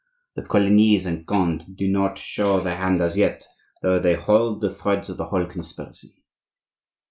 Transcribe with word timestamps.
The 0.33 0.41
Colignys 0.41 1.05
and 1.05 1.27
Condes 1.27 1.63
do 1.75 1.87
not 1.87 2.17
show 2.17 2.59
their 2.59 2.77
hand 2.77 3.01
as 3.01 3.15
yet, 3.17 3.47
though 3.83 3.99
they 3.99 4.15
hold 4.15 4.59
the 4.59 4.73
threads 4.73 5.11
of 5.11 5.17
the 5.17 5.27
whole 5.27 5.45
conspiracy." 5.45 6.23